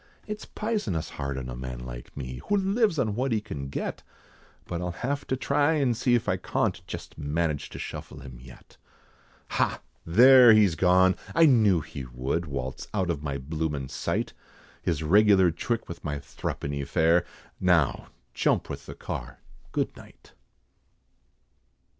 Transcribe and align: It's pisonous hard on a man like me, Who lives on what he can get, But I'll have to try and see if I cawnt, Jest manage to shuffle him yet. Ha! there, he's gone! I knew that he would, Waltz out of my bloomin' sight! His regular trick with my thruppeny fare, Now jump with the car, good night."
It's 0.25 0.45
pisonous 0.47 1.09
hard 1.11 1.37
on 1.37 1.47
a 1.47 1.55
man 1.55 1.81
like 1.81 2.17
me, 2.17 2.41
Who 2.49 2.57
lives 2.57 2.97
on 2.97 3.13
what 3.13 3.31
he 3.31 3.39
can 3.39 3.67
get, 3.67 4.01
But 4.65 4.81
I'll 4.81 4.93
have 5.05 5.27
to 5.27 5.35
try 5.37 5.73
and 5.73 5.95
see 5.95 6.15
if 6.15 6.27
I 6.27 6.37
cawnt, 6.37 6.81
Jest 6.87 7.19
manage 7.19 7.69
to 7.69 7.77
shuffle 7.77 8.21
him 8.21 8.39
yet. 8.41 8.77
Ha! 9.49 9.79
there, 10.03 10.53
he's 10.53 10.73
gone! 10.73 11.15
I 11.35 11.45
knew 11.45 11.81
that 11.81 11.89
he 11.89 12.05
would, 12.05 12.47
Waltz 12.47 12.87
out 12.95 13.11
of 13.11 13.21
my 13.21 13.37
bloomin' 13.37 13.89
sight! 13.89 14.33
His 14.81 15.03
regular 15.03 15.51
trick 15.51 15.87
with 15.87 16.03
my 16.03 16.17
thruppeny 16.17 16.83
fare, 16.83 17.23
Now 17.59 18.07
jump 18.33 18.71
with 18.71 18.87
the 18.87 18.95
car, 18.95 19.37
good 19.71 19.95
night." 19.95 20.33